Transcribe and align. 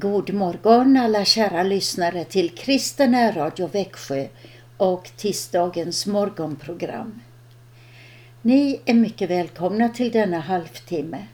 God 0.00 0.34
morgon 0.34 0.96
alla 0.96 1.24
kära 1.24 1.62
lyssnare 1.62 2.24
till 2.24 2.50
Kristen 2.50 3.34
Radio 3.34 3.66
Växjö 3.66 4.28
och 4.76 5.10
tisdagens 5.16 6.06
morgonprogram. 6.06 7.20
Ni 8.42 8.80
är 8.84 8.94
mycket 8.94 9.30
välkomna 9.30 9.88
till 9.88 10.10
denna 10.10 10.38
halvtimme. 10.38 11.26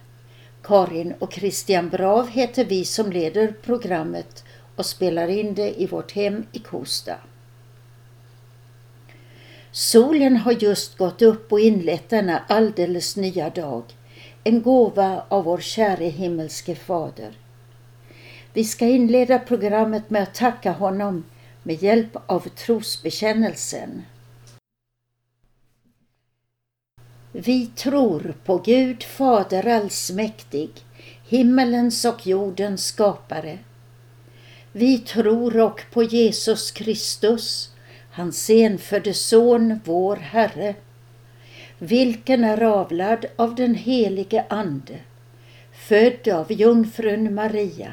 Karin 0.62 1.14
och 1.18 1.32
Christian 1.32 1.88
Brav 1.88 2.28
heter 2.28 2.64
vi 2.64 2.84
som 2.84 3.12
leder 3.12 3.54
programmet 3.62 4.44
och 4.76 4.86
spelar 4.86 5.28
in 5.28 5.54
det 5.54 5.82
i 5.82 5.86
vårt 5.86 6.12
hem 6.12 6.46
i 6.52 6.58
Kosta. 6.58 7.16
Solen 9.70 10.36
har 10.36 10.52
just 10.52 10.98
gått 10.98 11.22
upp 11.22 11.52
och 11.52 11.60
inlett 11.60 12.08
denna 12.08 12.42
alldeles 12.48 13.16
nya 13.16 13.50
dag, 13.50 13.84
en 14.44 14.62
gåva 14.62 15.22
av 15.28 15.44
vår 15.44 15.58
käre 15.58 16.04
himmelske 16.04 16.74
Fader. 16.74 17.45
Vi 18.56 18.64
ska 18.64 18.86
inleda 18.86 19.38
programmet 19.38 20.10
med 20.10 20.22
att 20.22 20.34
tacka 20.34 20.72
honom 20.72 21.24
med 21.62 21.82
hjälp 21.82 22.16
av 22.26 22.40
trosbekännelsen. 22.48 24.02
Vi 27.32 27.66
tror 27.66 28.34
på 28.44 28.58
Gud 28.58 29.02
Fader 29.02 29.66
allsmäktig, 29.66 30.70
himmelens 31.28 32.04
och 32.04 32.26
jordens 32.26 32.86
skapare. 32.86 33.58
Vi 34.72 34.98
tror 34.98 35.60
och 35.60 35.80
på 35.92 36.02
Jesus 36.02 36.70
Kristus, 36.70 37.70
hans 38.12 38.50
enfödde 38.50 39.14
Son, 39.14 39.80
vår 39.84 40.16
Herre, 40.16 40.74
vilken 41.78 42.44
är 42.44 42.62
avlad 42.62 43.26
av 43.36 43.54
den 43.54 43.74
helige 43.74 44.44
Ande, 44.48 44.98
född 45.88 46.28
av 46.28 46.52
jungfrun 46.52 47.34
Maria, 47.34 47.92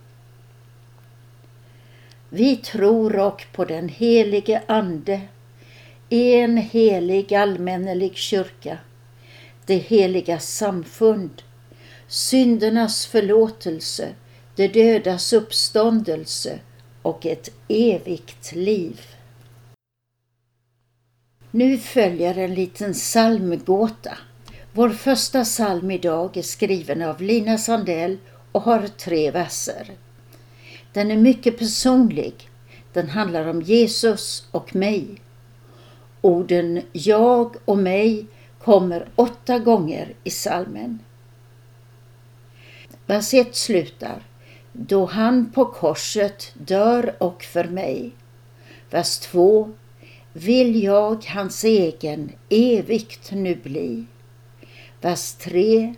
Vi 2.33 2.55
tror 2.55 3.19
och 3.19 3.45
på 3.53 3.65
den 3.65 3.89
helige 3.89 4.61
Ande, 4.67 5.21
en 6.09 6.57
helig 6.57 7.33
allmännelig 7.33 8.15
kyrka, 8.15 8.77
det 9.65 9.75
heliga 9.75 10.39
samfund, 10.39 11.41
syndernas 12.07 13.05
förlåtelse, 13.05 14.09
det 14.55 14.67
dödas 14.67 15.33
uppståndelse 15.33 16.59
och 17.01 17.25
ett 17.25 17.49
evigt 17.67 18.55
liv. 18.55 19.01
Nu 21.51 21.77
följer 21.77 22.37
en 22.37 22.53
liten 22.53 22.93
psalmgåta. 22.93 24.17
Vår 24.73 24.89
första 24.89 25.43
psalm 25.43 25.91
idag 25.91 26.37
är 26.37 26.41
skriven 26.41 27.01
av 27.01 27.21
Lina 27.21 27.57
Sandell 27.57 28.17
och 28.51 28.61
har 28.61 28.87
tre 28.87 29.31
verser. 29.31 29.91
Den 30.93 31.11
är 31.11 31.17
mycket 31.17 31.59
personlig. 31.59 32.49
Den 32.93 33.09
handlar 33.09 33.47
om 33.47 33.61
Jesus 33.61 34.47
och 34.51 34.75
mig. 34.75 35.21
Orden 36.21 36.81
jag 36.91 37.55
och 37.65 37.77
mig 37.77 38.25
kommer 38.59 39.07
åtta 39.15 39.59
gånger 39.59 40.13
i 40.23 40.29
salmen. 40.29 40.99
Vers 43.05 43.33
1 43.33 43.55
slutar 43.55 44.23
Då 44.71 45.05
han 45.05 45.51
på 45.51 45.65
korset 45.65 46.51
dör 46.53 47.15
och 47.19 47.43
för 47.43 47.63
mig. 47.63 48.11
Vers 48.89 49.19
2 49.19 49.71
Vill 50.33 50.83
jag 50.83 51.25
hans 51.25 51.63
egen 51.63 52.31
evigt 52.49 53.31
nu 53.31 53.55
bli. 53.55 54.05
Vers 55.01 55.33
3 55.33 55.95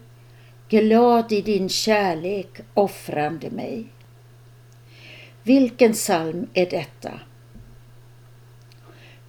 Glad 0.69 1.31
i 1.31 1.41
din 1.41 1.69
kärlek 1.69 2.49
offrande 2.73 3.49
mig. 3.49 3.92
Vilken 5.43 5.93
psalm 5.93 6.47
är 6.53 6.65
detta? 6.69 7.19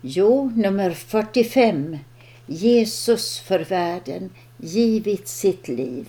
Jo, 0.00 0.52
nummer 0.56 0.90
45. 0.90 1.98
Jesus 2.46 3.40
för 3.40 3.58
världen 3.58 4.30
givit 4.56 5.28
sitt 5.28 5.68
liv. 5.68 6.08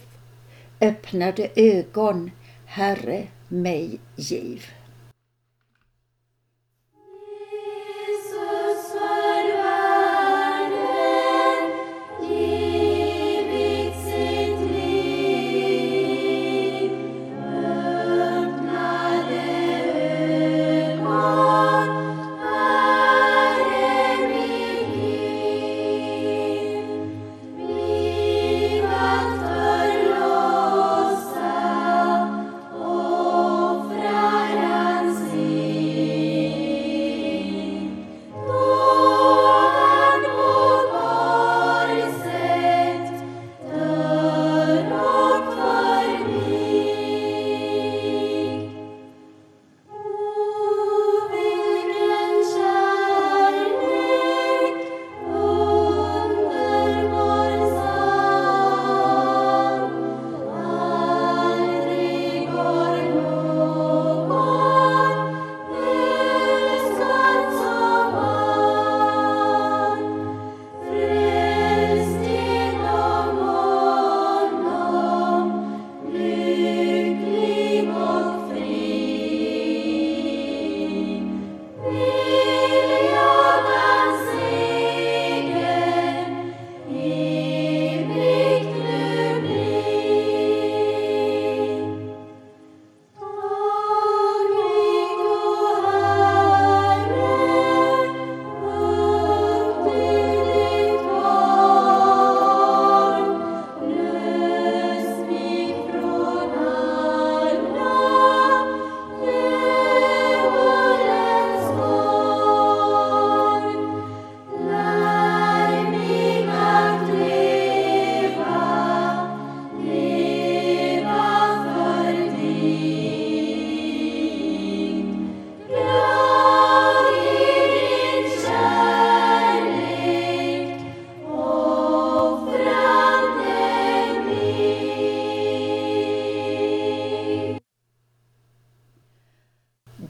Öppnade 0.82 1.50
ögon, 1.56 2.32
Herre, 2.66 3.28
mig 3.48 4.00
giv. 4.16 4.66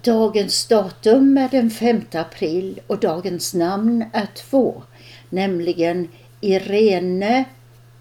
Dagens 0.05 0.67
datum 0.67 1.37
är 1.37 1.49
den 1.49 1.71
5 1.71 2.01
april 2.11 2.81
och 2.87 2.99
dagens 2.99 3.53
namn 3.53 4.05
är 4.13 4.27
två, 4.35 4.83
nämligen 5.29 6.07
Irene, 6.41 7.45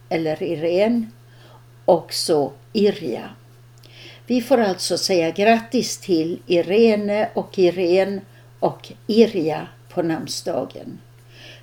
eller 0.08 0.42
Irene, 0.42 1.06
och 1.84 2.12
så 2.12 2.52
Irja. 2.72 3.30
Vi 4.26 4.42
får 4.42 4.58
alltså 4.58 4.98
säga 4.98 5.30
grattis 5.30 5.98
till 5.98 6.40
Irene 6.46 7.28
och 7.34 7.58
Irene 7.58 8.20
och 8.60 8.92
Irja 9.06 9.68
på 9.88 10.02
namnsdagen. 10.02 11.00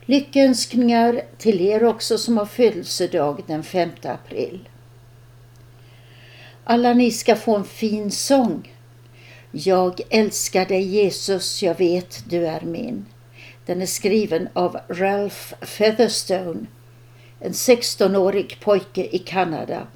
Lyckönskningar 0.05 1.21
till 1.37 1.61
er 1.61 1.83
också 1.83 2.17
som 2.17 2.37
har 2.37 2.45
födelsedag 2.45 3.43
den 3.47 3.63
5 3.63 3.89
april. 4.03 4.69
Alla 6.63 6.93
ni 6.93 7.11
ska 7.11 7.35
få 7.35 7.55
en 7.55 7.65
fin 7.65 8.11
sång. 8.11 8.70
Jag 9.51 10.01
älskar 10.09 10.65
dig 10.65 10.81
Jesus, 10.81 11.63
jag 11.63 11.77
vet 11.77 12.23
du 12.29 12.47
är 12.47 12.61
min. 12.61 13.05
Den 13.65 13.81
är 13.81 13.85
skriven 13.85 14.49
av 14.53 14.77
Ralph 14.89 15.53
Featherstone, 15.61 16.65
en 17.39 17.51
16-årig 17.51 18.59
pojke 18.59 19.15
i 19.15 19.19
Kanada 19.19 19.87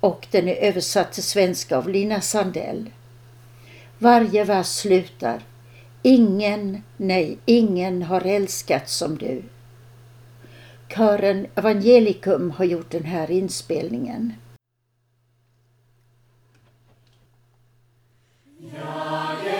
och 0.00 0.26
den 0.30 0.48
är 0.48 0.54
översatt 0.54 1.12
till 1.12 1.22
svenska 1.22 1.76
av 1.76 1.88
Lina 1.88 2.20
Sandell. 2.20 2.90
Varje 3.98 4.44
vers 4.44 4.66
slutar 4.66 5.42
Ingen, 6.02 6.82
nej, 6.96 7.38
ingen 7.44 8.02
har 8.02 8.20
älskat 8.26 8.88
som 8.88 9.18
du. 9.18 9.42
Kören 10.88 11.46
Evangelikum 11.54 12.50
har 12.50 12.64
gjort 12.64 12.90
den 12.90 13.04
här 13.04 13.30
inspelningen. 13.30 14.32
Yeah. 18.74 19.57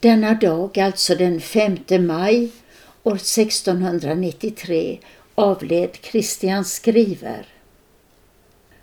Denna 0.00 0.34
dag, 0.34 0.78
alltså 0.78 1.14
den 1.14 1.40
5 1.40 1.78
maj 1.88 2.50
år 3.02 3.14
1693, 3.14 4.98
avled 5.34 5.96
Christian 6.02 6.64
Skriver. 6.64 7.46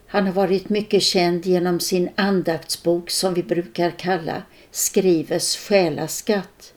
Han 0.07 0.25
har 0.25 0.33
varit 0.33 0.69
mycket 0.69 1.03
känd 1.03 1.45
genom 1.45 1.79
sin 1.79 2.09
andaktsbok 2.15 3.09
som 3.09 3.33
vi 3.33 3.43
brukar 3.43 3.91
kalla 3.91 4.43
Skrivers 4.71 5.57
själaskatt. 5.57 6.73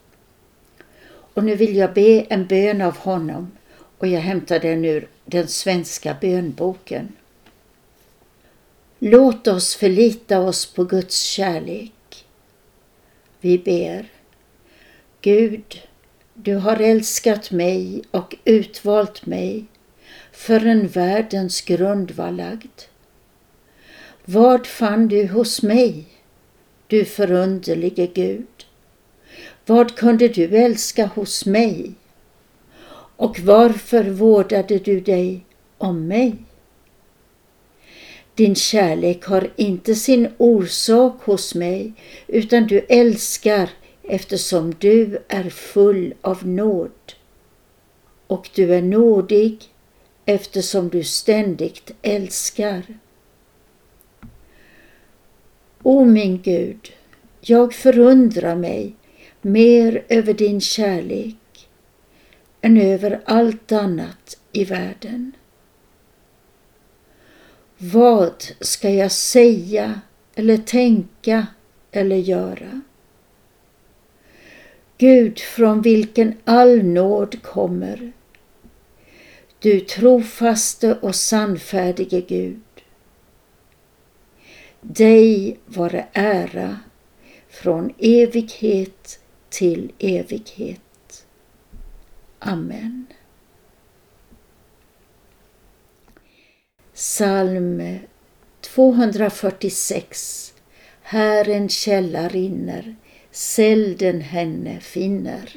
Och 1.34 1.44
nu 1.44 1.56
vill 1.56 1.76
jag 1.76 1.94
be 1.94 2.20
en 2.28 2.46
bön 2.46 2.80
av 2.80 2.96
honom 2.96 3.50
och 3.98 4.06
jag 4.06 4.20
hämtar 4.20 4.58
den 4.58 4.84
ur 4.84 5.08
den 5.24 5.48
svenska 5.48 6.16
bönboken. 6.20 7.12
Låt 8.98 9.48
oss 9.48 9.74
förlita 9.74 10.40
oss 10.40 10.74
på 10.74 10.84
Guds 10.84 11.20
kärlek. 11.20 12.24
Vi 13.40 13.58
ber. 13.58 14.19
Gud, 15.22 15.82
du 16.34 16.54
har 16.54 16.76
älskat 16.76 17.50
mig 17.50 18.02
och 18.10 18.36
utvalt 18.44 19.26
mig 19.26 19.64
förrän 20.32 20.88
världens 20.88 21.60
grund 21.60 22.10
var 22.10 22.30
lagd. 22.30 22.80
Vad 24.24 24.66
fann 24.66 25.08
du 25.08 25.26
hos 25.26 25.62
mig, 25.62 26.04
du 26.86 27.04
förunderlige 27.04 28.06
Gud? 28.06 28.66
Vad 29.66 29.96
kunde 29.96 30.28
du 30.28 30.56
älska 30.56 31.06
hos 31.06 31.46
mig? 31.46 31.92
Och 33.16 33.40
varför 33.40 34.04
vårdade 34.04 34.78
du 34.78 35.00
dig 35.00 35.44
om 35.78 36.06
mig? 36.08 36.36
Din 38.34 38.54
kärlek 38.54 39.24
har 39.24 39.52
inte 39.56 39.94
sin 39.94 40.28
orsak 40.38 41.22
hos 41.22 41.54
mig, 41.54 41.92
utan 42.26 42.66
du 42.66 42.78
älskar 42.88 43.70
eftersom 44.02 44.74
du 44.78 45.18
är 45.28 45.50
full 45.50 46.14
av 46.20 46.46
nåd. 46.46 47.12
Och 48.26 48.50
du 48.54 48.74
är 48.74 48.82
nådig 48.82 49.58
eftersom 50.24 50.88
du 50.88 51.04
ständigt 51.04 51.90
älskar. 52.02 52.82
O 55.82 56.04
min 56.04 56.42
Gud, 56.42 56.92
jag 57.40 57.74
förundrar 57.74 58.56
mig 58.56 58.94
mer 59.40 60.04
över 60.08 60.34
din 60.34 60.60
kärlek 60.60 61.68
än 62.60 62.80
över 62.80 63.20
allt 63.24 63.72
annat 63.72 64.38
i 64.52 64.64
världen. 64.64 65.32
Vad 67.78 68.44
ska 68.60 68.90
jag 68.90 69.12
säga 69.12 70.00
eller 70.34 70.56
tänka 70.56 71.46
eller 71.92 72.16
göra? 72.16 72.80
Gud 75.00 75.38
från 75.38 75.82
vilken 75.82 76.34
all 76.44 76.82
nåd 76.82 77.42
kommer. 77.42 78.12
Du 79.58 79.80
trofaste 79.80 80.94
och 80.94 81.14
sannfärdige 81.14 82.20
Gud. 82.20 82.60
Dig 84.80 85.58
vare 85.66 86.06
ära 86.12 86.78
från 87.48 87.94
evighet 87.98 89.20
till 89.48 89.92
evighet. 89.98 91.26
Amen. 92.38 93.06
Psalm 96.94 97.98
246 98.60 100.54
Här 101.02 101.48
en 101.48 101.68
källa 101.68 102.28
rinner, 102.28 102.96
sälden 103.30 104.20
henne 104.20 104.80
finner. 104.80 105.48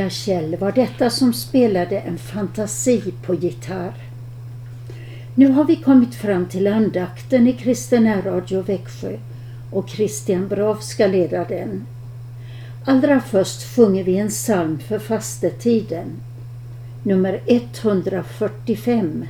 Ola 0.00 0.10
Kjell 0.10 0.56
var 0.56 0.72
detta 0.72 1.10
som 1.10 1.32
spelade 1.32 1.98
en 1.98 2.18
fantasi 2.18 3.14
på 3.26 3.34
gitarr. 3.34 3.94
Nu 5.34 5.48
har 5.48 5.64
vi 5.64 5.76
kommit 5.76 6.14
fram 6.14 6.46
till 6.46 6.66
andakten 6.66 7.46
i 7.46 7.52
Kristen 7.52 8.22
Radio 8.22 8.62
Växjö 8.62 9.16
och 9.70 9.88
Christian 9.88 10.48
Brav 10.48 10.76
ska 10.76 11.06
leda 11.06 11.44
den. 11.44 11.86
Allra 12.84 13.20
först 13.20 13.76
sjunger 13.76 14.04
vi 14.04 14.16
en 14.16 14.28
psalm 14.28 14.78
för 14.78 14.98
fastetiden, 14.98 16.06
nummer 17.02 17.40
145. 17.46 19.24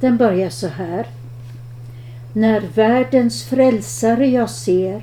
Den 0.00 0.16
börjar 0.16 0.50
så 0.50 0.68
här. 0.68 1.06
När 2.32 2.60
världens 2.60 3.44
frälsare 3.44 4.26
jag 4.26 4.50
ser 4.50 5.02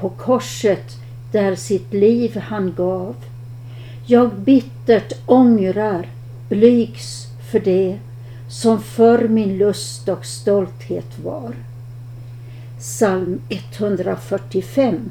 på 0.00 0.08
korset 0.08 0.96
där 1.32 1.54
sitt 1.54 1.92
liv 1.92 2.36
han 2.36 2.74
gav. 2.76 3.16
Jag 4.08 4.34
bittert 4.34 5.12
ångrar, 5.26 6.08
blygs 6.48 7.26
för 7.50 7.60
det 7.60 7.98
som 8.48 8.82
för 8.82 9.28
min 9.28 9.58
lust 9.58 10.08
och 10.08 10.26
stolthet 10.26 11.18
var. 11.24 11.54
Psalm 12.78 13.40
145 13.48 15.10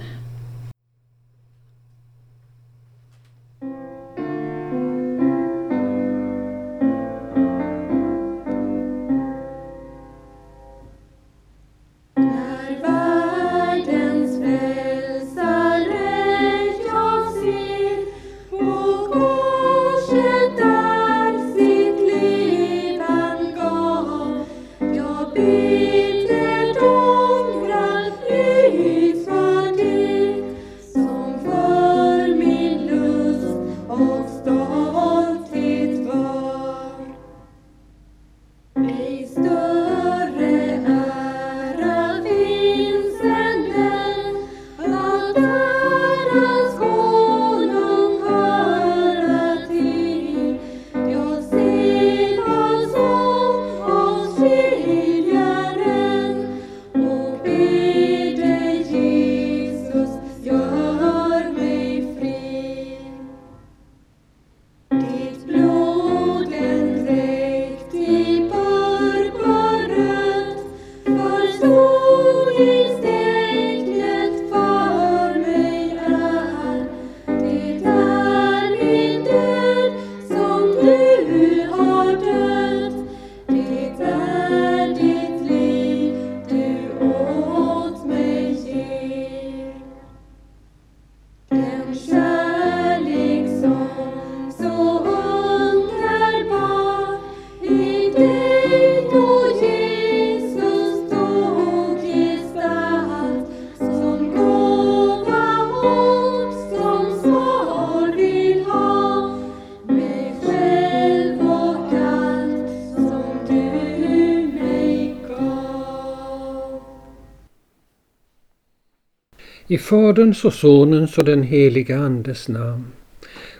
I 119.67 119.78
Faderns 119.78 120.45
och 120.45 120.54
Sonens 120.54 121.17
och 121.17 121.25
den 121.25 121.43
heliga 121.43 121.97
Andes 121.97 122.47
namn. 122.47 122.86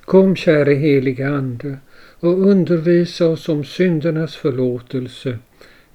Kom 0.02 0.36
käre 0.36 0.74
heliga 0.74 1.30
Ande 1.30 1.78
och 2.20 2.48
undervisa 2.48 3.28
oss 3.28 3.50
om 3.50 3.64
syndernas 3.64 4.36
förlåtelse 4.36 5.40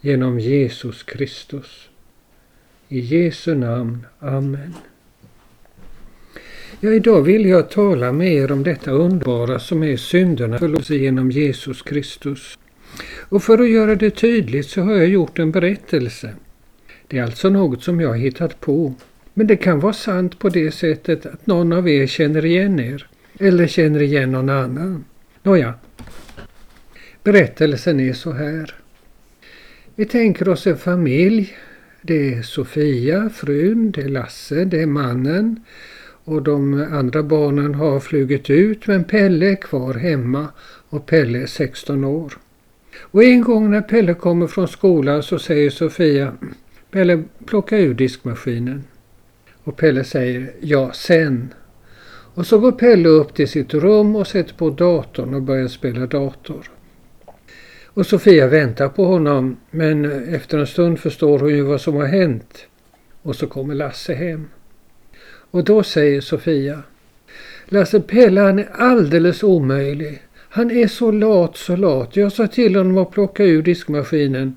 genom 0.01 0.41
Jesus 0.41 1.03
Kristus. 1.03 1.89
I 2.89 3.01
Jesu 3.01 3.55
namn. 3.55 4.07
Amen. 4.19 4.75
Ja, 6.81 6.91
idag 6.91 7.23
vill 7.23 7.47
jag 7.47 7.71
tala 7.71 8.13
med 8.13 8.33
er 8.33 8.53
om 8.53 8.63
detta 8.63 8.91
underbara 8.91 9.59
som 9.59 9.83
är 9.83 9.97
syndernas 9.97 10.61
förlåtelse 10.61 10.95
genom 10.95 11.31
Jesus 11.31 11.83
Kristus. 11.83 12.59
Och 13.19 13.43
för 13.43 13.59
att 13.59 13.71
göra 13.71 13.95
det 13.95 14.11
tydligt 14.11 14.67
så 14.67 14.83
har 14.83 14.95
jag 14.95 15.09
gjort 15.09 15.39
en 15.39 15.51
berättelse. 15.51 16.35
Det 17.07 17.19
är 17.19 17.23
alltså 17.23 17.49
något 17.49 17.83
som 17.83 18.01
jag 18.01 18.09
har 18.09 18.17
hittat 18.17 18.61
på. 18.61 18.95
Men 19.35 19.47
det 19.47 19.57
kan 19.57 19.81
vara 19.81 19.93
sant 19.93 20.39
på 20.39 20.49
det 20.49 20.71
sättet 20.71 21.27
att 21.27 21.47
någon 21.47 21.73
av 21.73 21.89
er 21.89 22.07
känner 22.07 22.45
igen 22.45 22.81
er 22.81 23.07
eller 23.39 23.67
känner 23.67 24.03
igen 24.03 24.33
någon 24.33 24.49
annan. 24.49 25.05
Nåja, 25.43 25.75
berättelsen 27.25 28.01
är 28.01 28.13
så 28.13 28.33
här. 28.33 28.75
Vi 29.95 30.05
tänker 30.05 30.49
oss 30.49 30.67
en 30.67 30.77
familj. 30.77 31.57
Det 32.03 32.35
är 32.35 32.43
Sofia, 32.43 33.31
frun, 33.31 33.91
det 33.91 34.01
är 34.01 34.09
Lasse, 34.09 34.65
det 34.65 34.83
är 34.83 34.87
mannen 34.87 35.61
och 36.25 36.43
de 36.43 36.87
andra 36.93 37.23
barnen 37.23 37.75
har 37.75 38.01
flugit 38.01 38.51
ut 38.51 38.87
men 38.87 39.05
Pelle 39.05 39.51
är 39.51 39.57
kvar 39.57 39.95
hemma 39.95 40.49
och 40.89 41.07
Pelle 41.07 41.43
är 41.43 41.47
16 41.47 42.05
år. 42.05 42.33
Och 43.01 43.25
en 43.25 43.41
gång 43.41 43.71
när 43.71 43.81
Pelle 43.81 44.15
kommer 44.15 44.47
från 44.47 44.69
skolan 44.69 45.23
så 45.23 45.39
säger 45.39 45.71
Sofia 45.71 46.33
Pelle, 46.91 47.23
plocka 47.47 47.79
ur 47.79 47.95
diskmaskinen. 47.95 48.85
Och 49.65 49.77
Pelle 49.77 50.05
säger 50.05 50.53
ja 50.61 50.93
sen. 50.93 51.55
Och 52.35 52.47
så 52.47 52.59
går 52.59 52.73
Pelle 52.73 53.09
upp 53.09 53.35
till 53.35 53.49
sitt 53.49 53.75
rum 53.75 54.17
och 54.17 54.27
sätter 54.27 54.55
på 54.55 54.71
datorn 54.71 55.35
och 55.35 55.43
börjar 55.43 55.69
spela 55.69 56.07
dator. 56.07 56.71
Och 57.87 58.07
Sofia 58.07 58.47
väntar 58.47 58.89
på 58.89 59.05
honom 59.05 59.57
men 59.71 60.05
efter 60.35 60.59
en 60.59 60.67
stund 60.67 60.99
förstår 60.99 61.39
hon 61.39 61.51
ju 61.51 61.63
vad 61.63 61.81
som 61.81 61.95
har 61.95 62.07
hänt. 62.07 62.67
Och 63.23 63.37
så 63.37 63.47
kommer 63.47 63.75
Lasse 63.75 64.15
hem. 64.15 64.49
Och 65.51 65.65
då 65.65 65.83
säger 65.83 66.21
Sofia 66.21 66.83
Lasse 67.73 68.01
Pelle 68.01 68.41
han 68.41 68.59
är 68.59 68.69
alldeles 68.73 69.43
omöjlig. 69.43 70.23
Han 70.49 70.71
är 70.71 70.87
så 70.87 71.11
lat, 71.11 71.57
så 71.57 71.77
lat. 71.77 72.17
Jag 72.17 72.33
sa 72.33 72.47
till 72.47 72.77
honom 72.77 72.99
att 72.99 73.11
plocka 73.11 73.45
ur 73.45 73.63
diskmaskinen. 73.63 74.57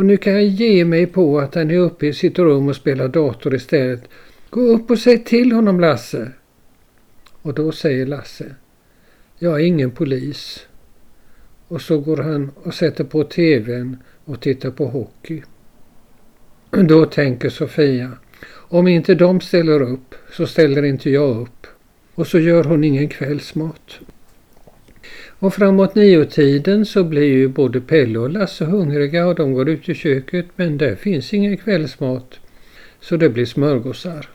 Och 0.00 0.06
nu 0.06 0.16
kan 0.16 0.32
jag 0.32 0.44
ge 0.44 0.84
mig 0.84 1.06
på 1.06 1.40
att 1.40 1.54
han 1.54 1.70
är 1.70 1.78
uppe 1.78 2.06
i 2.06 2.12
sitt 2.12 2.38
rum 2.38 2.68
och 2.68 2.76
spelar 2.76 3.08
dator 3.08 3.54
istället. 3.54 4.02
Gå 4.50 4.60
upp 4.60 4.90
och 4.90 4.98
säg 4.98 5.24
till 5.24 5.52
honom 5.52 5.80
Lasse. 5.80 6.32
Och 7.42 7.54
då 7.54 7.72
säger 7.72 8.06
Lasse. 8.06 8.54
Jag 9.38 9.60
är 9.60 9.64
ingen 9.64 9.90
polis. 9.90 10.66
Och 11.68 11.80
så 11.80 11.98
går 11.98 12.16
han 12.16 12.50
och 12.54 12.74
sätter 12.74 13.04
på 13.04 13.24
tvn 13.24 13.96
och 14.24 14.40
tittar 14.40 14.70
på 14.70 14.86
hockey. 14.86 15.42
Då 16.70 17.06
tänker 17.06 17.48
Sofia. 17.48 18.12
Om 18.52 18.88
inte 18.88 19.14
de 19.14 19.40
ställer 19.40 19.82
upp 19.82 20.14
så 20.32 20.46
ställer 20.46 20.82
inte 20.82 21.10
jag 21.10 21.40
upp. 21.40 21.66
Och 22.14 22.26
så 22.26 22.38
gör 22.38 22.64
hon 22.64 22.84
ingen 22.84 23.08
kvällsmat. 23.08 24.00
Och 25.42 25.54
framåt 25.54 25.94
niotiden 25.94 26.86
så 26.86 27.04
blir 27.04 27.24
ju 27.24 27.48
både 27.48 27.80
Pelle 27.80 28.18
och 28.18 28.30
Lasse 28.30 28.64
hungriga 28.64 29.26
och 29.26 29.34
de 29.34 29.52
går 29.52 29.68
ut 29.68 29.88
i 29.88 29.94
köket 29.94 30.46
men 30.56 30.78
där 30.78 30.94
finns 30.94 31.34
ingen 31.34 31.56
kvällsmat. 31.56 32.40
Så 33.00 33.16
det 33.16 33.28
blir 33.28 33.46
smörgåsar. 33.46 34.28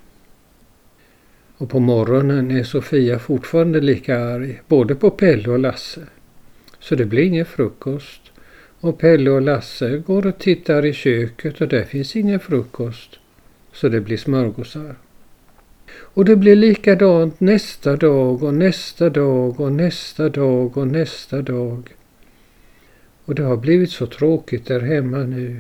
Och 1.58 1.70
på 1.70 1.80
morgonen 1.80 2.52
är 2.52 2.64
Sofia 2.64 3.20
fortfarande 3.20 3.82
lika 3.82 4.20
arg, 4.20 4.62
både 4.68 4.96
på 4.96 5.10
Pelle 5.10 5.50
och 5.50 5.60
Lasse. 5.60 6.02
Så 6.80 6.96
det 6.96 7.06
blir 7.06 7.24
ingen 7.24 7.46
frukost. 7.46 8.22
Och 8.80 9.00
Pelle 9.00 9.30
och 9.30 9.42
Lasse 9.42 9.98
går 9.98 10.28
och 10.28 10.40
tittar 10.40 10.86
i 10.86 10.94
köket 10.94 11.62
och 11.62 11.68
där 11.68 11.84
finns 11.84 12.16
ingen 12.16 12.40
frukost. 12.40 13.20
Så 13.74 13.90
det 13.90 14.02
blir 14.02 14.18
smörgåsar. 14.18 14.96
Och 16.16 16.26
det 16.26 16.36
blir 16.36 16.56
likadant 16.56 17.40
nästa 17.40 17.96
dag 17.96 18.44
och 18.44 18.54
nästa 18.54 19.10
dag 19.10 19.60
och 19.60 19.72
nästa 19.72 20.30
dag 20.30 20.78
och 20.78 20.88
nästa 20.88 21.42
dag. 21.42 21.96
Och 23.26 23.36
det 23.36 23.44
har 23.44 23.58
blivit 23.58 23.92
så 23.92 24.08
tråkigt 24.08 24.66
där 24.66 24.80
hemma 24.80 25.18
nu. 25.18 25.60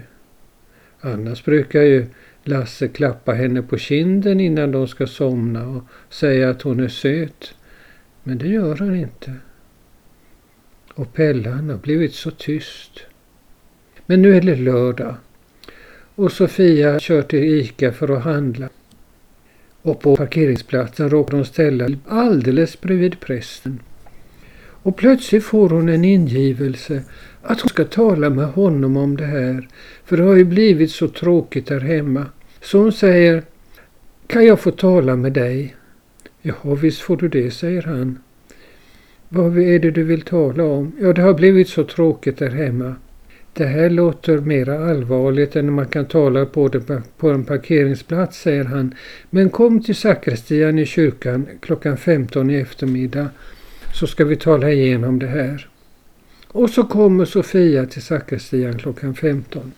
Annars 1.00 1.46
brukar 1.46 1.82
ju 1.82 2.06
Lasse 2.44 2.88
klappa 2.88 3.34
henne 3.34 3.62
på 3.62 3.78
kinden 3.78 4.40
innan 4.40 4.72
de 4.72 4.88
ska 4.88 5.08
somna 5.08 5.68
och 5.68 5.84
säga 6.10 6.50
att 6.50 6.62
hon 6.62 6.80
är 6.80 6.88
söt. 6.88 7.54
Men 8.24 8.38
det 8.38 8.48
gör 8.48 8.76
han 8.76 8.96
inte. 8.96 9.34
Och 10.94 11.14
Pelle 11.14 11.50
han 11.50 11.70
har 11.70 11.78
blivit 11.78 12.14
så 12.14 12.32
tyst. 12.32 13.00
Men 14.06 14.22
nu 14.22 14.36
är 14.36 14.42
det 14.42 14.56
lördag. 14.56 15.16
Och 16.16 16.32
Sofia 16.32 17.00
kör 17.00 17.22
till 17.22 17.44
Ica 17.44 17.92
för 17.92 18.18
att 18.18 18.24
handla. 18.24 18.70
Och 19.86 20.00
på 20.00 20.16
parkeringsplatsen 20.16 21.10
råkar 21.10 21.38
hon 21.38 21.46
ställa 21.46 21.90
alldeles 22.08 22.82
bredvid 22.82 23.20
prästen. 23.20 23.80
Och 24.58 24.98
plötsligt 24.98 25.44
får 25.44 25.70
hon 25.70 25.90
en 25.90 26.06
ingivelse 26.06 27.04
att 27.42 27.62
hon 27.62 27.70
ska 27.70 27.84
tala 27.84 28.30
med 28.30 28.46
honom 28.46 28.98
om 28.98 29.18
det 29.18 29.26
här. 29.26 29.68
För 30.06 30.18
det 30.18 30.24
har 30.24 30.36
ju 30.36 30.46
blivit 30.46 30.92
så 30.92 31.08
tråkigt 31.08 31.68
där 31.68 31.80
hemma. 31.80 32.26
Så 32.62 32.78
hon 32.78 32.92
säger 32.92 33.44
Kan 34.28 34.46
jag 34.46 34.60
få 34.60 34.72
tala 34.72 35.16
med 35.16 35.34
dig? 35.34 35.76
Ja, 36.42 36.56
visst 36.64 37.02
får 37.02 37.18
du 37.18 37.28
det, 37.28 37.52
säger 37.52 37.82
han. 37.82 38.20
Vad 39.30 39.58
är 39.60 39.80
det 39.80 39.92
du 39.92 40.04
vill 40.04 40.22
tala 40.22 40.64
om? 40.64 40.92
Ja, 41.02 41.14
det 41.14 41.22
har 41.22 41.34
blivit 41.34 41.70
så 41.70 41.84
tråkigt 41.84 42.38
där 42.38 42.52
hemma. 42.52 42.96
Det 43.58 43.66
här 43.66 43.90
låter 43.90 44.38
mera 44.38 44.90
allvarligt 44.90 45.56
än 45.56 45.74
man 45.74 45.88
kan 45.88 46.06
tala 46.06 46.46
på, 46.46 46.68
det 46.68 47.02
på 47.18 47.30
en 47.30 47.46
parkeringsplats, 47.46 48.42
säger 48.42 48.64
han. 48.64 48.96
Men 49.30 49.50
kom 49.50 49.84
till 49.84 49.96
sakristian 49.96 50.80
i 50.80 50.86
kyrkan 50.86 51.48
klockan 51.62 51.98
15 51.98 52.50
i 52.50 52.56
eftermiddag 52.56 53.30
så 53.94 54.08
ska 54.08 54.26
vi 54.26 54.36
tala 54.36 54.72
igenom 54.72 55.20
det 55.20 55.28
här. 55.28 55.68
Och 56.48 56.70
så 56.70 56.84
kommer 56.84 57.26
Sofia 57.26 57.86
till 57.86 58.02
sakristian 58.02 58.78
klockan 58.78 59.16
15. 59.16 59.72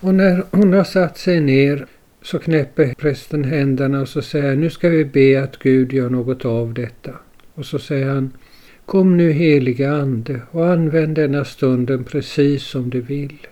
Och 0.00 0.14
när 0.14 0.44
hon 0.50 0.72
har 0.72 0.84
satt 0.84 1.18
sig 1.18 1.40
ner 1.40 1.86
så 2.22 2.38
knäpper 2.38 2.94
prästen 2.94 3.44
händerna 3.44 4.00
och 4.00 4.08
så 4.08 4.22
säger 4.22 4.56
nu 4.56 4.70
ska 4.70 4.88
vi 4.88 5.04
be 5.04 5.42
att 5.42 5.58
Gud 5.58 5.92
gör 5.92 6.10
något 6.10 6.44
av 6.44 6.74
detta. 6.74 7.12
Och 7.54 7.66
så 7.66 7.78
säger 7.78 8.08
han 8.08 8.30
Kom 8.86 9.16
nu 9.16 9.32
heliga 9.32 9.92
Ande 9.92 10.40
och 10.50 10.68
använd 10.68 11.14
denna 11.14 11.44
stunden 11.44 12.04
precis 12.04 12.62
som 12.62 12.90
du 12.90 13.00
vill. 13.00 13.46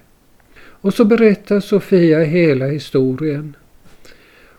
Och 0.57 0.95
så 0.95 1.05
berättar 1.05 1.61
Sofia 1.61 2.21
hela 2.21 2.67
historien. 2.67 3.57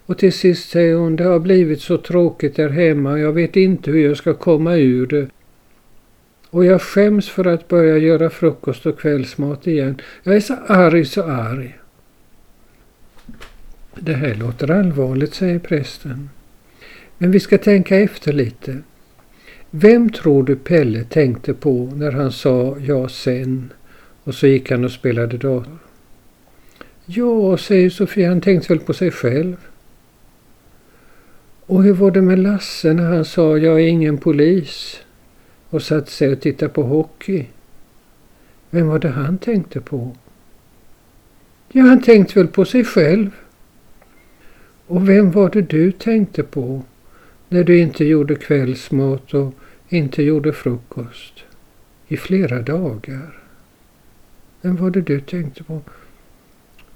Och 0.05 0.17
till 0.17 0.33
sist 0.33 0.69
säger 0.69 0.95
hon, 0.95 1.15
det 1.15 1.23
har 1.23 1.39
blivit 1.39 1.81
så 1.81 1.97
tråkigt 1.97 2.55
där 2.55 2.69
hemma 2.69 3.11
och 3.11 3.19
jag 3.19 3.33
vet 3.33 3.55
inte 3.55 3.91
hur 3.91 4.07
jag 4.07 4.17
ska 4.17 4.33
komma 4.33 4.75
ur 4.75 5.07
det. 5.07 5.27
Och 6.49 6.65
jag 6.65 6.81
skäms 6.81 7.29
för 7.29 7.45
att 7.45 7.67
börja 7.67 7.97
göra 7.97 8.29
frukost 8.29 8.85
och 8.85 8.99
kvällsmat 8.99 9.67
igen. 9.67 10.01
Jag 10.23 10.35
är 10.35 10.39
så 10.39 10.55
arg, 10.67 11.05
så 11.05 11.23
arg. 11.23 11.77
Det 13.95 14.13
här 14.13 14.35
låter 14.35 14.71
allvarligt, 14.71 15.33
säger 15.33 15.59
prästen. 15.59 16.29
Men 17.17 17.31
vi 17.31 17.39
ska 17.39 17.57
tänka 17.57 17.97
efter 17.97 18.33
lite. 18.33 18.81
Vem 19.75 20.09
tror 20.09 20.43
du 20.43 20.55
Pelle 20.55 21.03
tänkte 21.03 21.53
på 21.53 21.91
när 21.95 22.11
han 22.11 22.31
sa 22.31 22.77
ja 22.79 23.09
sen 23.09 23.73
och 24.23 24.35
så 24.35 24.47
gick 24.47 24.71
han 24.71 24.85
och 24.85 24.91
spelade 24.91 25.37
dator? 25.37 25.77
Ja, 27.05 27.57
säger 27.57 27.89
Sofia, 27.89 28.29
han 28.29 28.41
tänkte 28.41 28.73
väl 28.73 28.79
på 28.79 28.93
sig 28.93 29.11
själv. 29.11 29.55
Och 31.65 31.83
hur 31.83 31.93
var 31.93 32.11
det 32.11 32.21
med 32.21 32.39
Lasse 32.39 32.93
när 32.93 33.03
han 33.03 33.25
sa 33.25 33.57
jag 33.57 33.81
är 33.81 33.87
ingen 33.87 34.17
polis 34.17 34.99
och 35.69 35.81
satte 35.81 36.11
sig 36.11 36.31
och 36.31 36.41
tittade 36.41 36.69
på 36.69 36.83
hockey? 36.83 37.45
Vem 38.69 38.87
var 38.87 38.99
det 38.99 39.09
han 39.09 39.37
tänkte 39.37 39.81
på? 39.81 40.15
Ja, 41.71 41.83
han 41.83 42.01
tänkte 42.01 42.39
väl 42.39 42.47
på 42.47 42.65
sig 42.65 42.83
själv. 42.83 43.29
Och 44.87 45.09
vem 45.09 45.31
var 45.31 45.49
det 45.49 45.61
du 45.61 45.91
tänkte 45.91 46.43
på 46.43 46.81
när 47.49 47.63
du 47.63 47.79
inte 47.79 48.05
gjorde 48.05 48.35
kvällsmat 48.35 49.33
och 49.33 49.53
inte 49.93 50.23
gjorde 50.23 50.53
frukost 50.53 51.33
i 52.07 52.17
flera 52.17 52.61
dagar? 52.61 53.39
Vem 54.61 54.75
var 54.75 54.89
det 54.89 55.01
du 55.01 55.19
tänkte 55.19 55.63
på? 55.63 55.81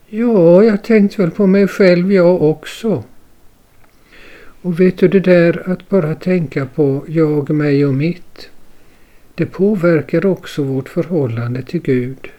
Ja, 0.07 0.63
jag 0.63 0.83
tänkte 0.83 1.21
väl 1.21 1.31
på 1.31 1.47
mig 1.47 1.67
själv 1.67 2.11
jag 2.11 2.41
också. 2.41 3.03
Och 4.61 4.79
vet 4.79 4.97
du 4.97 5.07
det 5.07 5.19
där 5.19 5.69
att 5.69 5.89
bara 5.89 6.15
tänka 6.15 6.65
på 6.65 7.03
jag, 7.07 7.49
mig 7.49 7.85
och 7.85 7.93
mitt. 7.93 8.49
Det 9.35 9.45
påverkar 9.45 10.25
också 10.25 10.63
vårt 10.63 10.89
förhållande 10.89 11.61
till 11.61 11.81
Gud. 11.81 12.31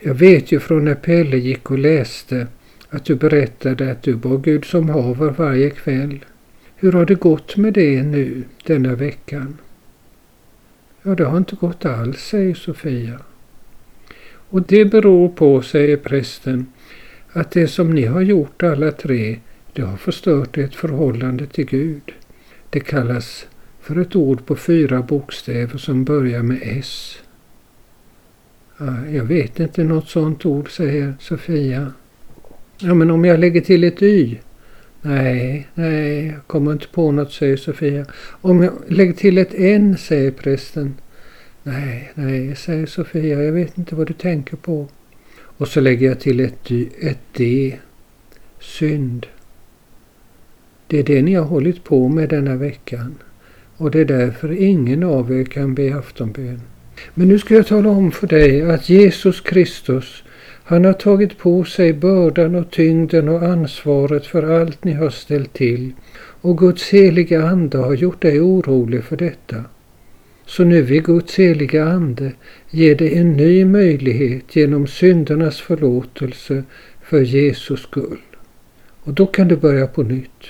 Jag 0.00 0.14
vet 0.14 0.52
ju 0.52 0.60
från 0.60 0.84
när 0.84 0.94
Pelle 0.94 1.36
gick 1.36 1.70
och 1.70 1.78
läste 1.78 2.46
att 2.88 3.04
du 3.04 3.14
berättade 3.14 3.90
att 3.90 4.02
du 4.02 4.14
bad 4.14 4.44
Gud 4.44 4.64
som 4.64 4.88
haver 4.88 5.30
varje 5.30 5.70
kväll. 5.70 6.24
Hur 6.82 6.92
har 6.92 7.06
det 7.06 7.14
gått 7.14 7.56
med 7.56 7.72
det 7.72 8.02
nu 8.02 8.44
denna 8.66 8.94
veckan? 8.94 9.58
Ja, 11.02 11.14
det 11.14 11.24
har 11.24 11.36
inte 11.36 11.56
gått 11.56 11.84
alls, 11.84 12.20
säger 12.20 12.54
Sofia. 12.54 13.18
Och 14.24 14.62
det 14.62 14.84
beror 14.84 15.28
på, 15.28 15.62
säger 15.62 15.96
prästen, 15.96 16.66
att 17.32 17.50
det 17.50 17.68
som 17.68 17.94
ni 17.94 18.04
har 18.04 18.20
gjort 18.20 18.62
alla 18.62 18.92
tre, 18.92 19.38
det 19.72 19.82
har 19.82 19.96
förstört 19.96 20.58
ert 20.58 20.74
förhållande 20.74 21.46
till 21.46 21.66
Gud. 21.66 22.12
Det 22.70 22.80
kallas 22.80 23.46
för 23.80 24.00
ett 24.00 24.16
ord 24.16 24.46
på 24.46 24.56
fyra 24.56 25.02
bokstäver 25.02 25.78
som 25.78 26.04
börjar 26.04 26.42
med 26.42 26.58
S. 26.62 27.18
Ja, 28.78 29.06
jag 29.06 29.24
vet 29.24 29.60
inte 29.60 29.84
något 29.84 30.08
sådant 30.08 30.46
ord, 30.46 30.70
säger 30.70 31.14
Sofia. 31.20 31.92
Ja, 32.78 32.94
men 32.94 33.10
om 33.10 33.24
jag 33.24 33.40
lägger 33.40 33.60
till 33.60 33.84
ett 33.84 34.02
Y? 34.02 34.38
Nej, 35.04 35.68
nej, 35.74 36.26
jag 36.26 36.46
kommer 36.46 36.72
inte 36.72 36.88
på 36.88 37.12
något, 37.12 37.32
säger 37.32 37.56
Sofia. 37.56 38.06
Om 38.40 38.62
jag 38.62 38.72
lägger 38.88 39.12
till 39.12 39.38
ett 39.38 39.54
N, 39.54 39.96
säger 39.98 40.30
prästen. 40.30 40.94
Nej, 41.62 42.12
nej, 42.14 42.56
säger 42.56 42.86
Sofia, 42.86 43.42
jag 43.42 43.52
vet 43.52 43.78
inte 43.78 43.94
vad 43.94 44.06
du 44.06 44.12
tänker 44.12 44.56
på. 44.56 44.88
Och 45.38 45.68
så 45.68 45.80
lägger 45.80 46.06
jag 46.06 46.20
till 46.20 46.40
ett, 46.40 46.70
ett 47.00 47.18
D. 47.32 47.76
Synd. 48.60 49.26
Det 50.86 50.98
är 50.98 51.02
det 51.04 51.22
ni 51.22 51.34
har 51.34 51.44
hållit 51.44 51.84
på 51.84 52.08
med 52.08 52.28
denna 52.28 52.56
veckan. 52.56 53.14
Och 53.76 53.90
det 53.90 54.00
är 54.00 54.04
därför 54.04 54.52
ingen 54.52 55.02
av 55.02 55.32
er 55.32 55.44
kan 55.44 55.74
be 55.74 55.96
aftonbön. 55.96 56.60
Men 57.14 57.28
nu 57.28 57.38
ska 57.38 57.54
jag 57.54 57.66
tala 57.66 57.88
om 57.88 58.12
för 58.12 58.26
dig 58.26 58.62
att 58.62 58.88
Jesus 58.88 59.40
Kristus 59.40 60.24
han 60.72 60.84
har 60.84 60.92
tagit 60.92 61.38
på 61.38 61.64
sig 61.64 61.92
bördan 61.92 62.54
och 62.54 62.70
tyngden 62.70 63.28
och 63.28 63.42
ansvaret 63.42 64.26
för 64.26 64.60
allt 64.60 64.84
ni 64.84 64.92
har 64.92 65.10
ställt 65.10 65.52
till 65.52 65.92
och 66.40 66.58
Guds 66.58 66.88
heliga 66.88 67.48
Ande 67.48 67.78
har 67.78 67.94
gjort 67.94 68.22
dig 68.22 68.40
orolig 68.40 69.04
för 69.04 69.16
detta. 69.16 69.64
Så 70.46 70.64
nu 70.64 70.82
vill 70.82 71.02
Guds 71.02 71.38
heliga 71.38 71.84
Ande 71.84 72.32
ge 72.70 72.94
dig 72.94 73.18
en 73.18 73.32
ny 73.32 73.64
möjlighet 73.64 74.56
genom 74.56 74.86
syndernas 74.86 75.60
förlåtelse 75.60 76.64
för 77.02 77.20
Jesus 77.20 77.80
skull. 77.80 78.20
Och 79.02 79.14
då 79.14 79.26
kan 79.26 79.48
du 79.48 79.56
börja 79.56 79.86
på 79.86 80.02
nytt. 80.02 80.46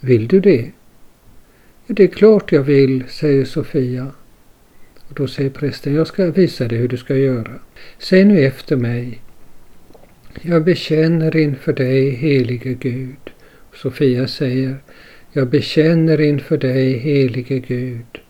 Vill 0.00 0.28
du 0.28 0.40
det? 0.40 0.70
Det 1.86 2.02
är 2.02 2.08
klart 2.08 2.52
jag 2.52 2.62
vill, 2.62 3.04
säger 3.08 3.44
Sofia. 3.44 4.10
Och 5.14 5.20
då 5.20 5.26
säger 5.26 5.50
prästen, 5.50 5.94
jag 5.94 6.06
ska 6.06 6.30
visa 6.30 6.68
dig 6.68 6.78
hur 6.78 6.88
du 6.88 6.96
ska 6.96 7.16
göra. 7.16 7.52
Säg 7.98 8.24
nu 8.24 8.44
efter 8.44 8.76
mig. 8.76 9.20
Jag 10.42 10.64
bekänner 10.64 11.36
inför 11.36 11.72
dig, 11.72 12.10
helige 12.10 12.74
Gud. 12.74 13.30
Sofia 13.74 14.28
säger, 14.28 14.76
jag 15.32 15.48
bekänner 15.48 16.20
inför 16.20 16.56
dig, 16.56 16.98
helige 16.98 17.58
Gud, 17.58 18.20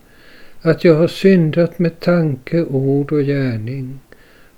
att 0.61 0.85
jag 0.85 0.94
har 0.94 1.09
syndat 1.09 1.79
med 1.79 2.01
tanke, 2.01 2.64
ord 2.64 3.12
och 3.12 3.23
gärning. 3.23 3.99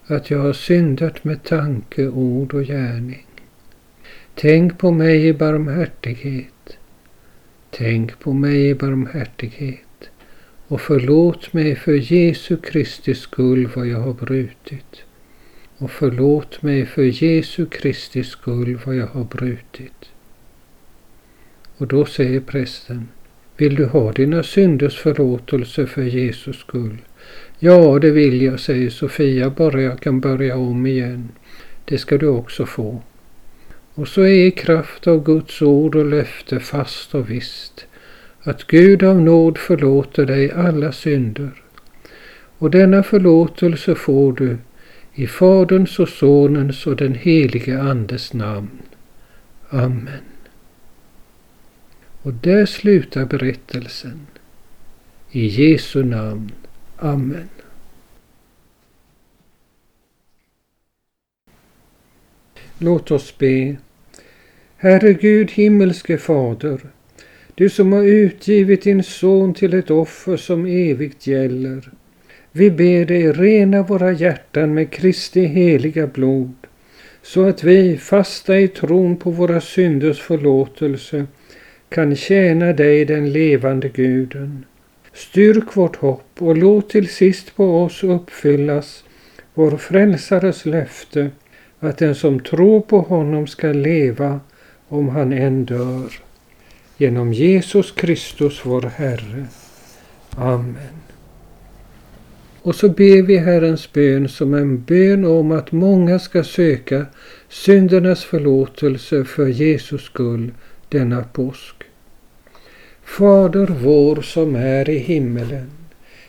Att 0.06 0.30
jag 0.30 0.38
har 0.38 0.52
syndat 0.52 1.24
med 1.24 1.42
tanke, 1.42 2.08
ord 2.08 2.54
och 2.54 2.64
gärning. 2.64 3.26
Tänk 4.34 4.78
på 4.78 4.90
mig 4.90 5.26
i 5.26 5.32
barmhärtighet. 5.32 6.78
Tänk 7.70 8.18
på 8.18 8.32
mig 8.32 8.68
i 8.68 8.74
barmhärtighet 8.74 9.85
och 10.68 10.80
förlåt 10.80 11.52
mig 11.52 11.76
för 11.76 12.12
Jesu 12.12 12.56
Kristi 12.56 13.14
skull 13.14 13.70
vad 13.74 13.86
jag 13.86 13.98
har 13.98 14.14
brutit. 14.14 15.02
Och 15.78 15.90
förlåt 15.90 16.62
mig 16.62 16.86
för 16.86 17.02
Jesu 17.02 17.66
Kristi 17.66 18.24
skull 18.24 18.78
vad 18.84 18.96
jag 18.96 19.06
har 19.06 19.24
brutit. 19.24 20.10
Och 21.76 21.86
då 21.86 22.04
säger 22.04 22.40
prästen, 22.40 23.08
vill 23.56 23.74
du 23.74 23.84
ha 23.84 24.12
dina 24.12 24.42
synders 24.42 24.98
förlåtelse 24.98 25.86
för 25.86 26.02
Jesus 26.02 26.56
skull? 26.56 26.98
Ja, 27.58 27.98
det 27.98 28.10
vill 28.10 28.42
jag, 28.42 28.60
säger 28.60 28.90
Sofia, 28.90 29.50
bara 29.50 29.82
jag 29.82 30.00
kan 30.00 30.20
börja 30.20 30.56
om 30.56 30.86
igen. 30.86 31.28
Det 31.84 31.98
ska 31.98 32.18
du 32.18 32.26
också 32.26 32.66
få. 32.66 33.02
Och 33.94 34.08
så 34.08 34.22
är 34.22 34.46
i 34.46 34.50
kraft 34.50 35.06
av 35.06 35.24
Guds 35.24 35.62
ord 35.62 35.94
och 35.94 36.06
löfte 36.06 36.60
fast 36.60 37.14
och 37.14 37.30
visst 37.30 37.85
att 38.46 38.66
Gud 38.66 39.02
av 39.02 39.20
nåd 39.20 39.58
förlåter 39.58 40.26
dig 40.26 40.52
alla 40.52 40.92
synder. 40.92 41.62
Och 42.58 42.70
denna 42.70 43.02
förlåtelse 43.02 43.94
får 43.94 44.32
du 44.32 44.58
i 45.14 45.26
Faderns 45.26 45.98
och 45.98 46.08
Sonens 46.08 46.86
och 46.86 46.96
den 46.96 47.14
helige 47.14 47.82
Andes 47.82 48.32
namn. 48.32 48.82
Amen. 49.68 50.22
Och 52.22 52.32
där 52.34 52.66
slutar 52.66 53.24
berättelsen. 53.24 54.26
I 55.30 55.46
Jesu 55.46 56.04
namn. 56.04 56.52
Amen. 56.96 57.48
Låt 62.78 63.10
oss 63.10 63.38
be. 63.38 63.76
Herre 64.76 65.12
Gud, 65.12 65.50
himmelske 65.50 66.18
Fader, 66.18 66.80
du 67.56 67.68
som 67.68 67.92
har 67.92 68.02
utgivit 68.02 68.82
din 68.82 69.02
son 69.02 69.54
till 69.54 69.74
ett 69.74 69.90
offer 69.90 70.36
som 70.36 70.66
evigt 70.66 71.26
gäller. 71.26 71.90
Vi 72.52 72.70
ber 72.70 73.04
dig 73.04 73.32
rena 73.32 73.82
våra 73.82 74.12
hjärtan 74.12 74.74
med 74.74 74.90
Kristi 74.90 75.44
heliga 75.44 76.06
blod, 76.06 76.54
så 77.22 77.48
att 77.48 77.64
vi, 77.64 77.96
fasta 77.96 78.58
i 78.58 78.68
tron 78.68 79.16
på 79.16 79.30
våra 79.30 79.60
synders 79.60 80.20
förlåtelse, 80.20 81.26
kan 81.88 82.16
tjäna 82.16 82.72
dig, 82.72 83.04
den 83.04 83.32
levande 83.32 83.88
guden. 83.88 84.64
Styrk 85.12 85.76
vårt 85.76 85.96
hopp 85.96 86.30
och 86.38 86.56
låt 86.56 86.90
till 86.90 87.08
sist 87.08 87.56
på 87.56 87.82
oss 87.82 88.04
uppfyllas 88.04 89.04
vår 89.54 89.76
frälsares 89.76 90.66
löfte 90.66 91.30
att 91.80 91.98
den 91.98 92.14
som 92.14 92.40
tror 92.40 92.80
på 92.80 92.98
honom 93.00 93.46
ska 93.46 93.72
leva 93.72 94.40
om 94.88 95.08
han 95.08 95.32
än 95.32 95.64
dör. 95.64 96.25
Genom 96.98 97.32
Jesus 97.32 97.92
Kristus 97.92 98.60
vår 98.64 98.82
Herre. 98.82 99.46
Amen. 100.30 101.00
Och 102.62 102.74
så 102.74 102.88
ber 102.88 103.22
vi 103.22 103.36
Herrens 103.36 103.92
bön 103.92 104.28
som 104.28 104.54
en 104.54 104.82
bön 104.82 105.24
om 105.24 105.52
att 105.52 105.72
många 105.72 106.18
ska 106.18 106.44
söka 106.44 107.06
syndernas 107.48 108.24
förlåtelse 108.24 109.24
för 109.24 109.46
Jesus 109.46 110.02
skull 110.02 110.52
denna 110.88 111.24
påsk. 111.24 111.74
Fader 113.04 113.66
vår 113.66 114.22
som 114.22 114.54
är 114.54 114.90
i 114.90 114.98
himmelen. 114.98 115.70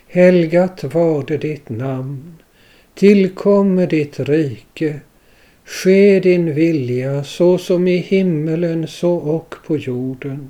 Helgat 0.08 0.84
varde 0.84 1.38
ditt 1.38 1.70
namn. 1.70 2.36
Tillkomme 2.96 3.86
ditt 3.86 4.20
rike. 4.20 5.00
Ske 5.66 6.20
din 6.20 6.54
vilja 6.54 7.24
så 7.24 7.58
som 7.58 7.88
i 7.88 7.98
himmelen 7.98 8.88
så 8.88 9.14
och 9.14 9.56
på 9.68 9.78
jorden. 9.78 10.50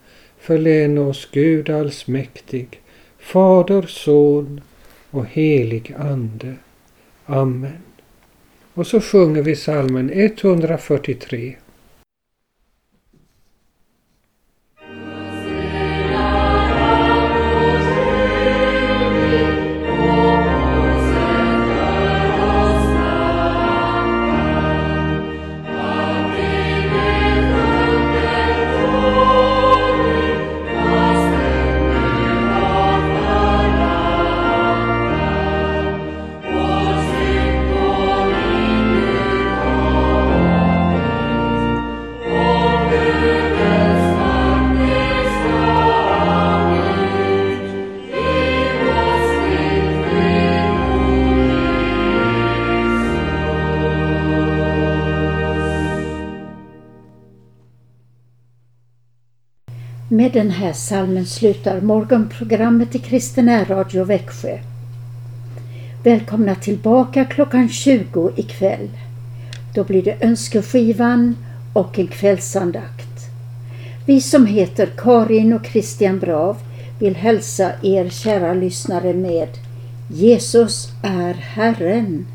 förläna 0.41 1.01
oss 1.01 1.27
Gud 1.31 1.69
allsmäktig, 1.69 2.81
Fader, 3.19 3.81
Son 3.81 4.61
och 5.11 5.25
helig 5.25 5.95
Ande. 5.97 6.55
Amen. 7.25 7.81
Och 8.73 8.87
så 8.87 9.01
sjunger 9.01 9.41
vi 9.41 9.55
salmen 9.55 10.11
143. 10.13 11.55
Med 60.33 60.43
den 60.43 60.51
här 60.51 60.73
salmen 60.73 61.25
slutar 61.25 61.81
morgonprogrammet 61.81 62.95
i 62.95 62.99
Kristen 62.99 63.65
Radio 63.65 64.03
Växjö. 64.03 64.57
Välkomna 66.03 66.55
tillbaka 66.55 67.25
klockan 67.25 67.69
20 67.69 68.31
ikväll. 68.35 68.89
Då 69.75 69.83
blir 69.83 70.03
det 70.03 70.17
önskeskivan 70.21 71.35
och 71.73 71.99
en 71.99 72.07
kvällsandakt. 72.07 73.29
Vi 74.05 74.21
som 74.21 74.45
heter 74.45 74.89
Karin 74.97 75.53
och 75.53 75.65
Christian 75.65 76.19
Brav 76.19 76.57
vill 76.99 77.15
hälsa 77.15 77.71
er 77.83 78.09
kära 78.09 78.53
lyssnare 78.53 79.13
med 79.13 79.49
Jesus 80.07 80.89
är 81.03 81.33
Herren. 81.33 82.25